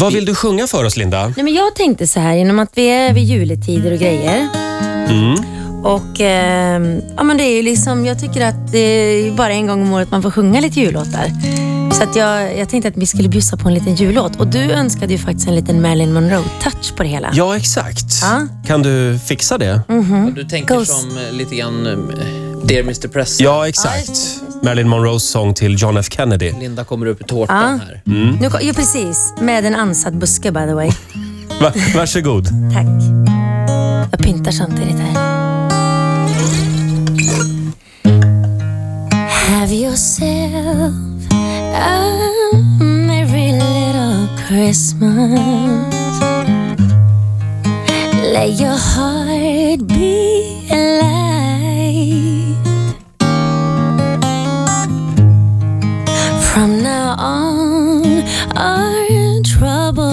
Vad 0.00 0.12
vill 0.12 0.24
du 0.24 0.34
sjunga 0.34 0.66
för 0.66 0.84
oss, 0.84 0.96
Linda? 0.96 1.32
Nej, 1.36 1.44
men 1.44 1.54
jag 1.54 1.74
tänkte 1.74 2.06
så 2.06 2.20
här, 2.20 2.34
genom 2.34 2.58
att 2.58 2.70
vi 2.74 2.86
är 2.86 3.12
vid 3.12 3.24
juletider 3.24 3.92
och 3.92 3.98
grejer. 3.98 4.48
Och 5.84 6.20
eh, 6.20 6.82
ja, 7.16 7.22
men 7.22 7.36
det 7.36 7.44
är 7.44 7.56
ju 7.56 7.62
liksom, 7.62 8.06
Jag 8.06 8.20
tycker 8.20 8.46
att 8.46 8.72
det 8.72 8.78
är 8.78 9.32
bara 9.32 9.52
en 9.52 9.66
gång 9.66 9.82
om 9.82 9.92
året 9.92 10.10
man 10.10 10.22
får 10.22 10.30
sjunga 10.30 10.60
lite 10.60 10.80
jullåtar. 10.80 11.30
Så 11.92 12.02
att 12.02 12.16
jag, 12.16 12.58
jag 12.58 12.68
tänkte 12.68 12.88
att 12.88 12.96
vi 12.96 13.06
skulle 13.06 13.28
bjussa 13.28 13.56
på 13.56 13.68
en 13.68 13.74
liten 13.74 13.94
jullåt. 13.94 14.40
Och 14.40 14.46
du 14.46 14.58
önskade 14.58 15.12
ju 15.12 15.18
faktiskt 15.18 15.48
en 15.48 15.54
liten 15.54 15.82
Marilyn 15.82 16.12
Monroe-touch 16.12 16.96
på 16.96 17.02
det 17.02 17.08
hela. 17.08 17.30
Ja, 17.34 17.56
exakt. 17.56 18.06
Ja. 18.22 18.46
Kan 18.66 18.82
du 18.82 19.18
fixa 19.28 19.58
det? 19.58 19.80
Du 20.34 20.44
tänker 20.44 20.74
Ghost. 20.74 21.00
som 21.00 21.18
lite 21.32 21.56
grann 21.56 21.86
eh, 21.86 21.92
Dear 22.64 22.80
Mr 22.80 23.08
President. 23.08 23.40
Ja, 23.40 23.68
exakt. 23.68 24.39
Marilyn 24.62 24.88
Monroes 24.88 25.30
sång 25.30 25.54
till 25.54 25.76
John 25.82 25.96
F 25.96 26.06
Kennedy. 26.10 26.52
Linda 26.60 26.84
kommer 26.84 27.06
upp 27.06 27.20
i 27.20 27.24
tårtan 27.24 27.80
här. 27.80 28.00
Nu, 28.40 28.50
kom- 28.50 28.60
jo, 28.62 28.74
precis. 28.74 29.32
Med 29.40 29.64
en 29.66 29.74
ansatt 29.74 30.14
buske 30.14 30.52
by 30.52 30.60
the 30.66 30.74
way. 30.74 30.90
Va 31.60 31.72
varsågod. 31.94 32.44
Tack. 32.74 32.86
Jag 34.10 34.20
pyntar 34.20 34.50
samtidigt 34.52 34.96
här. 34.98 35.14
Have 39.48 39.74
yourself 39.74 40.94
a 41.74 42.08
merry 42.80 43.52
little 43.52 44.28
Christmas. 44.48 46.20
Let 48.32 48.60
your 48.60 48.78
heart 48.78 49.80
be 49.88 50.40
light. 50.70 51.29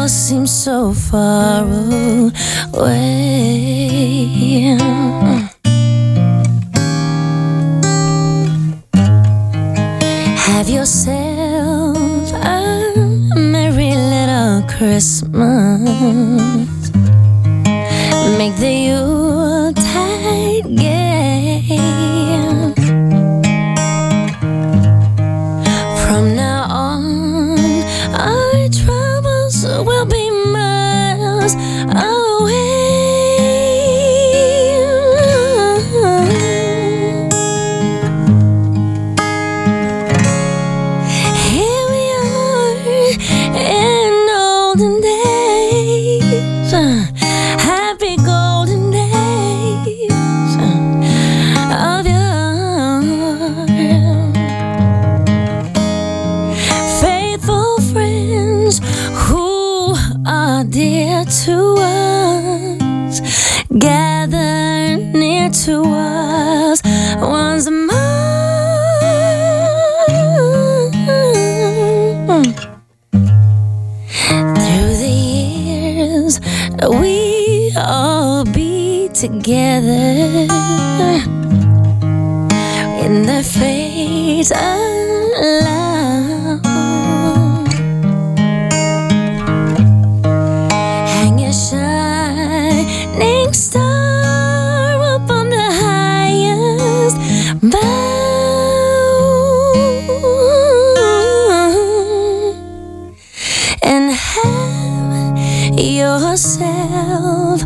Troubles 0.00 0.12
seem 0.12 0.46
so 0.46 0.92
far 0.92 1.64
away. 2.74 3.96
Have 10.46 10.68
yourself 10.68 12.32
a 12.32 12.92
merry 13.36 13.94
little 13.94 14.62
Christmas. 14.68 15.90
Make 18.38 18.56
the 18.56 19.09
gather 63.78 64.96
near 64.96 65.48
to 65.48 65.82
us 65.84 66.82
once 67.20 67.70
more. 67.70 67.90
Through 74.32 74.96
the 74.96 75.08
years, 75.08 76.40
we 77.00 77.72
all 77.76 78.44
be 78.44 79.08
together 79.14 80.48
in 83.04 83.22
the 83.26 83.42
fate 83.44 84.50
of 84.50 85.64
love. 85.64 85.69
Shining 93.50 93.54
star 93.54 95.02
up 95.02 95.30
on 95.30 95.50
the 95.50 95.56
highest 95.56 97.16
bough 97.62 97.80
and 103.82 104.12
have 104.12 105.78
yourself 105.78 107.62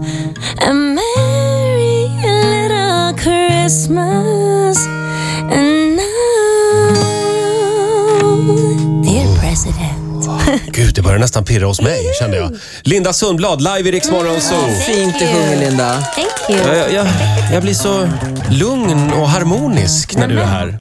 a 0.62 0.72
merry 0.74 2.08
little 2.24 3.12
Christmas 3.14 4.86
and 5.50 5.96
now, 5.96 6.92
dear 9.02 9.26
president. 9.38 10.03
Gud, 10.76 10.94
det 10.94 11.02
börjar 11.02 11.18
nästan 11.18 11.44
pirra 11.44 11.66
hos 11.66 11.80
mig, 11.80 12.12
kände 12.18 12.36
jag. 12.36 12.56
Linda 12.82 13.12
Sundblad, 13.12 13.60
live 13.60 13.88
i 13.88 13.92
Rix 13.92 14.10
Morgon 14.10 14.40
Zoo. 14.40 14.56
Fint 14.86 15.18
du 15.18 15.26
sjunger 15.26 15.56
Linda. 15.56 16.06
Thank 16.14 16.60
you. 16.60 16.76
Jag, 16.76 16.92
jag, 16.92 17.06
jag 17.52 17.62
blir 17.62 17.74
så 17.74 18.08
lugn 18.50 19.12
och 19.12 19.28
harmonisk 19.28 20.16
när 20.16 20.28
du 20.28 20.38
är 20.38 20.44
här. 20.44 20.72